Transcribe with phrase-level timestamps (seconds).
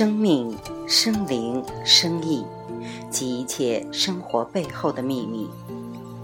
[0.00, 0.56] 生命、
[0.88, 2.42] 生灵、生意
[3.10, 5.46] 及一切生活背后的秘密，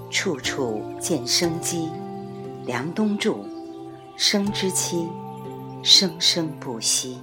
[0.08, 1.90] 处处见生机。
[2.64, 3.44] 梁冬柱，
[4.16, 5.06] 生之期，
[5.82, 7.18] 生生不息。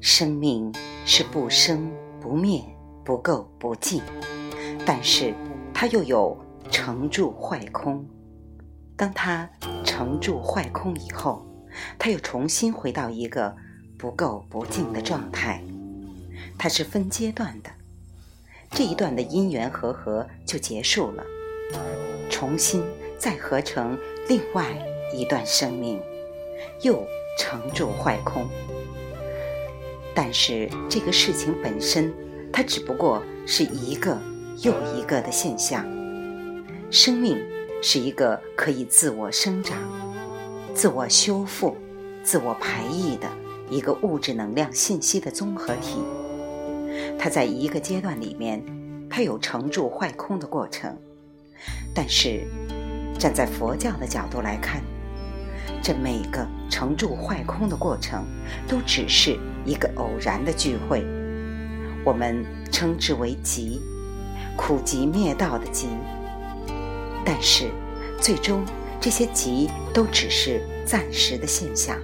[0.00, 0.72] 生命
[1.04, 2.62] 是不生不灭、
[3.04, 4.00] 不垢不净，
[4.86, 5.34] 但是
[5.74, 6.45] 它又有。
[6.70, 8.06] 成住坏空，
[8.96, 9.48] 当它
[9.84, 11.46] 成住坏空以后，
[11.98, 13.56] 它又重新回到一个
[13.98, 15.62] 不垢不净的状态。
[16.58, 17.70] 它是分阶段的，
[18.70, 21.24] 这一段的因缘和合就结束了，
[22.30, 22.82] 重新
[23.18, 24.66] 再合成另外
[25.14, 26.00] 一段生命，
[26.82, 27.04] 又
[27.38, 28.46] 成住坏空。
[30.14, 32.12] 但是这个事情本身，
[32.52, 34.18] 它只不过是一个
[34.62, 35.86] 又一个的现象。
[36.90, 37.36] 生命
[37.82, 39.76] 是一个可以自我生长、
[40.72, 41.76] 自我修复、
[42.22, 43.28] 自我排异的
[43.68, 45.98] 一个物质能量信息的综合体。
[47.18, 48.62] 它在一个阶段里面，
[49.10, 50.96] 它有成住坏空的过程。
[51.92, 52.46] 但是，
[53.18, 54.80] 站在佛教的角度来看，
[55.82, 58.24] 这每个成住坏空的过程，
[58.68, 61.04] 都只是一个偶然的聚会。
[62.04, 63.80] 我们称之为集，
[64.56, 65.88] 苦集灭道的集。
[67.28, 67.68] 但是，
[68.20, 68.64] 最终
[69.00, 71.98] 这些集都只是暂时的现象，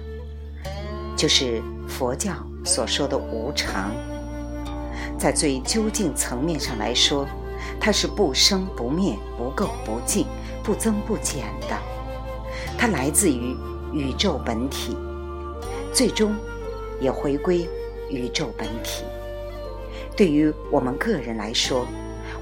[1.15, 2.33] 就是佛教
[2.65, 3.91] 所说的无常。
[5.17, 7.25] 在最究竟层面上来说，
[7.79, 10.27] 它是不生不灭、不垢不净、
[10.61, 11.77] 不增不减的。
[12.77, 13.55] 它来自于
[13.93, 14.97] 宇宙本体，
[15.93, 16.35] 最终
[16.99, 17.65] 也回归
[18.09, 19.05] 宇宙本体。
[20.17, 21.87] 对于我们个人来说，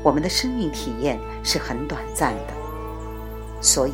[0.01, 2.60] 我们的生命体验是很短暂的。
[3.61, 3.93] 所以，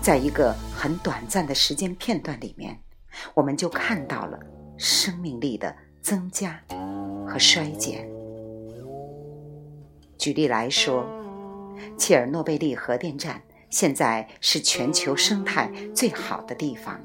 [0.00, 2.80] 在一个很短暂的时间片段里面，
[3.34, 4.40] 我们就看到了
[4.78, 6.58] 生命力的增加
[7.28, 8.08] 和衰减。
[10.16, 11.04] 举例来说，
[11.98, 16.98] 切尔诺贝利核电站现在是全球生态最好的地方，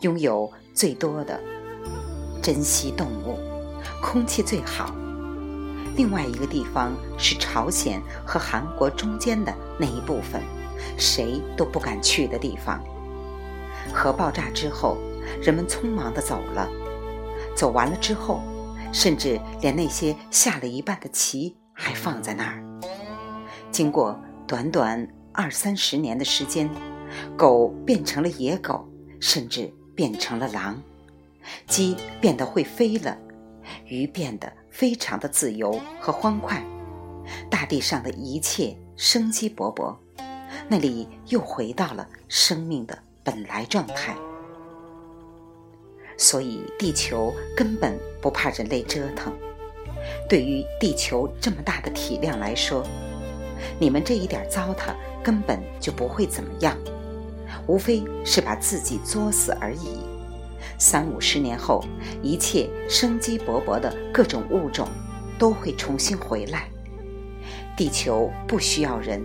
[0.00, 1.40] 拥有最多的
[2.42, 3.38] 珍稀动物，
[4.02, 4.94] 空气最好。
[5.96, 10.42] 另外一个地方是朝鲜和韩国中间的那一部分。
[10.96, 12.82] 谁都不敢去的地方。
[13.92, 14.96] 核爆炸之后，
[15.42, 16.68] 人们匆忙地走了。
[17.54, 18.42] 走完了之后，
[18.92, 22.62] 甚至连那些下了一半的棋还放在那儿。
[23.70, 26.68] 经过短短二三十年的时间，
[27.36, 28.88] 狗变成了野狗，
[29.20, 30.74] 甚至变成了狼；
[31.66, 33.16] 鸡变得会飞了，
[33.86, 36.64] 鱼变得非常的自由和欢快。
[37.48, 39.96] 大地上的一切生机勃勃。
[40.68, 44.16] 那里又回到了生命的本来状态，
[46.16, 49.32] 所以地球根本不怕人类折腾。
[50.28, 52.82] 对于地球这么大的体量来说，
[53.78, 56.76] 你们这一点糟蹋根本就不会怎么样，
[57.66, 59.98] 无非是把自己作死而已。
[60.78, 61.84] 三五十年后，
[62.22, 64.88] 一切生机勃勃的各种物种
[65.38, 66.68] 都会重新回来。
[67.76, 69.22] 地球不需要人，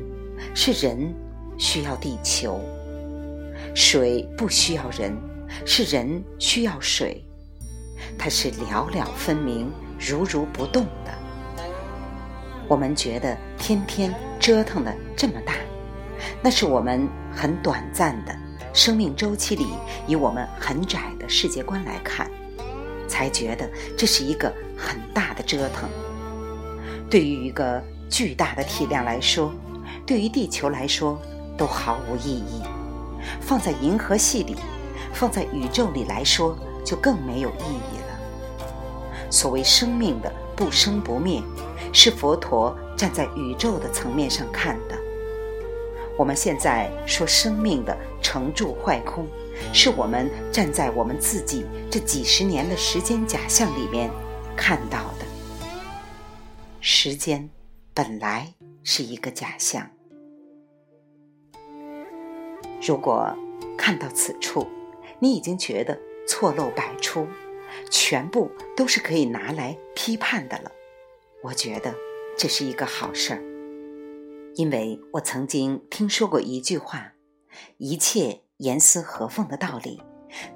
[0.53, 1.13] 是人。
[1.59, 2.59] 需要地球，
[3.75, 5.15] 水不需要人，
[5.65, 7.23] 是人需要水，
[8.17, 11.11] 它是寥寥分明、如如不动的。
[12.67, 15.55] 我们觉得天天折腾的这么大，
[16.41, 18.33] 那是我们很短暂的
[18.73, 19.67] 生命周期里，
[20.07, 22.31] 以我们很窄的世界观来看，
[23.05, 25.89] 才觉得这是一个很大的折腾。
[27.09, 29.51] 对于一个巨大的体量来说，
[30.05, 31.21] 对于地球来说。
[31.59, 32.63] 都毫无意义，
[33.41, 34.55] 放在银河系里，
[35.13, 37.63] 放在宇宙里来说，就更没有意
[37.93, 39.29] 义了。
[39.29, 41.43] 所谓生命的不生不灭，
[41.93, 44.97] 是佛陀站在宇宙的层面上看的。
[46.17, 49.27] 我们现在说生命的成住坏空，
[49.73, 54.09] 是我们站在我们自己这几十年的时间假象里面
[54.55, 55.25] 看到的。
[56.81, 57.49] 时间
[57.93, 58.53] 本来
[58.83, 59.98] 是一个假象。
[62.89, 63.37] 如果
[63.77, 64.65] 看到此处，
[65.19, 65.95] 你已经觉得
[66.27, 67.27] 错漏百出，
[67.91, 70.71] 全部都是可以拿来批判的了，
[71.43, 71.93] 我觉得
[72.35, 73.43] 这是一个好事儿，
[74.55, 77.13] 因为我曾经听说过一句话：
[77.77, 80.01] 一切严丝合缝的道理，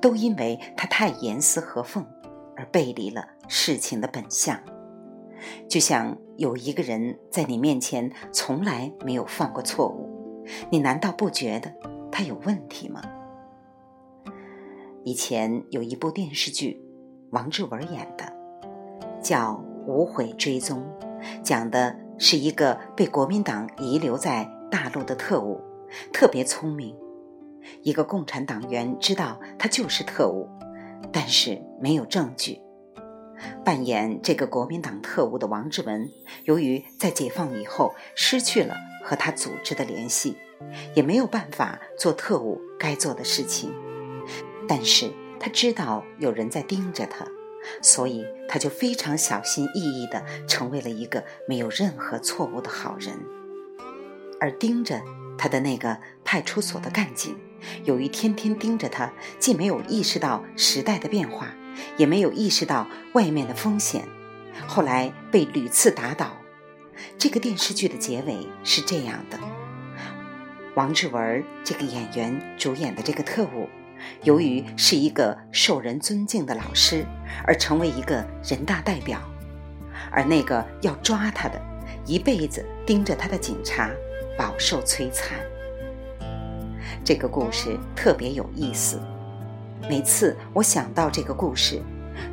[0.01, 2.03] 都因为它太严丝合缝
[2.57, 4.59] 而背离了事情的本相。
[5.69, 10.09] 就像有一个人在你面前从来没有犯过错误。
[10.69, 11.73] 你难道不觉得
[12.13, 13.01] 他有问题吗？
[15.03, 16.79] 以前有一部电视剧，
[17.31, 18.31] 王志文演的，
[19.19, 19.53] 叫
[19.87, 20.83] 《无悔追踪》，
[21.41, 25.59] 讲的是一个被国民党遗留在大陆的特务，
[26.13, 26.95] 特别聪明。
[27.81, 30.47] 一个共产党员知道他就是特务，
[31.11, 32.61] 但是没有证据。
[33.65, 36.07] 扮演这个国民党特务的王志文，
[36.43, 40.37] 由于在解放以后失去了和他组织的联系，
[40.95, 43.73] 也没有办法做特务该做的事情。
[44.67, 47.25] 但是他知道有人在盯着他，
[47.81, 53.13] 所以他就非常小心翼翼地成为了一个没有任何错误的好人。
[54.39, 55.01] 而盯着
[55.37, 57.37] 他的那个派出所的干警，
[57.85, 61.53] 由于天天盯着他，既没有意识到时代的变化，
[61.97, 64.05] 也没有意识到外面的风险，
[64.67, 66.37] 后来被屡次打倒。
[67.17, 69.39] 这个电视剧的结尾是这样的：
[70.75, 73.69] 王志文这个演员主演的这个特务。
[74.23, 77.05] 由于是一个受人尊敬的老师，
[77.45, 79.19] 而成为一个人大代表，
[80.11, 81.61] 而那个要抓他的、
[82.05, 83.91] 一辈子盯着他的警察，
[84.35, 85.37] 饱受摧残。
[87.03, 88.99] 这个故事特别有意思。
[89.87, 91.79] 每次我想到这个故事，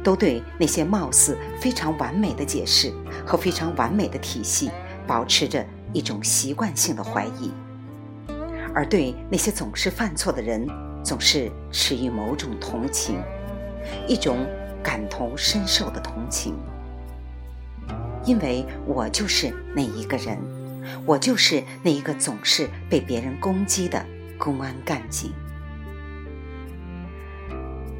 [0.02, 2.90] 都对那些貌似非常完美的解释
[3.26, 4.70] 和非常完美的体系，
[5.06, 7.52] 保持着一种习惯性的怀疑，
[8.74, 10.66] 而对那些总是犯错的人。
[11.02, 13.22] 总是持于某种同情，
[14.06, 14.46] 一种
[14.82, 16.54] 感同身受的同情，
[18.22, 20.36] 因为我就是那一个人，
[21.06, 24.04] 我就是那一个总是被别人攻击的
[24.36, 25.32] 公安干警。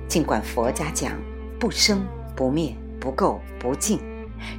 [0.06, 1.19] 尽管佛家讲
[1.58, 2.05] 不生
[2.37, 3.99] 不灭不垢不净，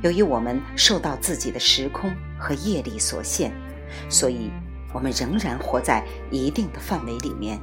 [0.02, 3.54] 由于我们受到自己的时空和业力所限，
[4.10, 4.50] 所以
[4.94, 7.60] 我们仍然活在一定的范围里面。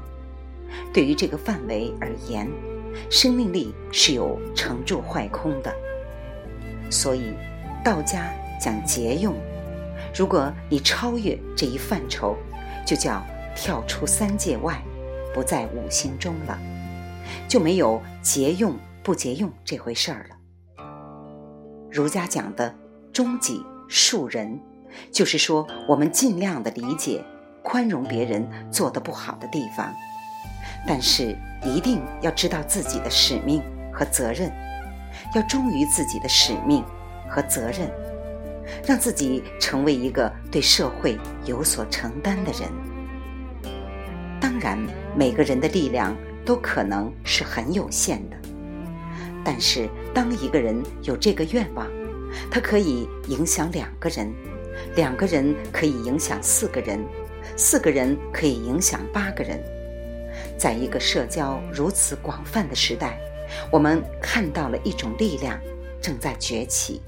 [0.92, 2.50] 对于这个范围而言，
[3.10, 5.74] 生命力是有成住坏空的。
[6.90, 7.34] 所以，
[7.84, 8.30] 道家
[8.60, 9.34] 讲节用。
[10.14, 12.36] 如果你超越这一范畴，
[12.86, 13.22] 就叫
[13.54, 14.82] 跳出三界外，
[15.34, 16.58] 不在五行中了，
[17.46, 20.84] 就没有节用不节用这回事儿了。
[21.90, 22.74] 儒家讲的
[23.12, 24.58] 终己恕人，
[25.10, 27.24] 就是说我们尽量的理解、
[27.62, 29.92] 宽容别人做的不好的地方。
[30.86, 33.62] 但是一定要知道自己的使命
[33.92, 34.50] 和责任，
[35.34, 36.84] 要忠于自己的使命
[37.28, 37.90] 和责任，
[38.86, 42.70] 让自己成为一个对社会有所承担的人。
[44.40, 44.78] 当然，
[45.16, 48.36] 每个人的力量都可能是很有限的，
[49.44, 51.86] 但是当一个人有这个愿望，
[52.50, 54.32] 他可以影响两个人，
[54.96, 57.04] 两个人可以影响四个人，
[57.56, 59.62] 四个人可以影响八个人。
[60.56, 63.18] 在一个社交如此广泛的时代，
[63.70, 65.58] 我们看到了一种力量
[66.00, 67.00] 正在崛起。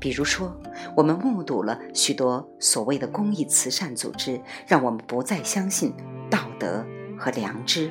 [0.00, 0.54] 比如说，
[0.96, 5.94] 我们目睹了许多所谓的公益慈善组织，让我们不再相信
[6.28, 6.84] 道德
[7.16, 7.90] 和良知，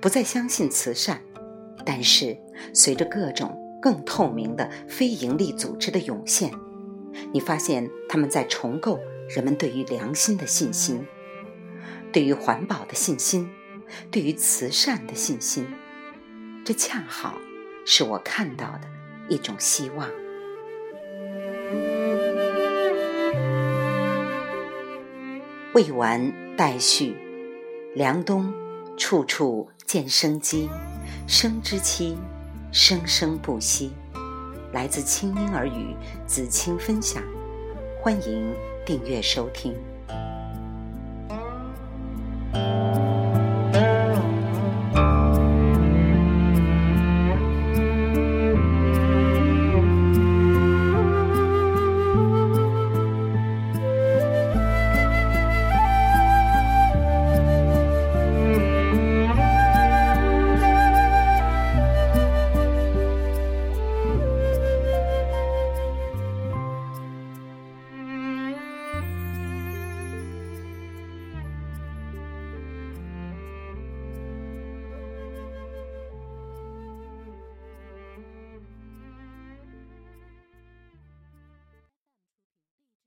[0.00, 1.20] 不再相信慈善。
[1.84, 2.38] 但是，
[2.72, 6.52] 随着各种更透明的非营利组织的涌现，
[7.32, 8.98] 你发现他们在重构
[9.28, 11.06] 人们对于良心的信心，
[12.12, 13.50] 对于环保的信心。
[14.10, 15.66] 对于慈善的信心，
[16.62, 17.38] 这恰好
[17.86, 18.80] 是我看到的
[19.30, 20.06] 一种希望。
[25.72, 27.16] 未完待续，
[27.94, 28.52] 凉冬
[28.98, 30.68] 处处见生机，
[31.26, 32.18] 生之期，
[32.70, 33.92] 生生不息。
[34.78, 35.92] 来自清音儿语
[36.24, 37.20] 子青分享，
[38.00, 38.54] 欢迎
[38.86, 39.74] 订阅收听。